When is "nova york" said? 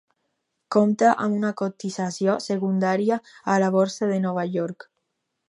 4.27-4.91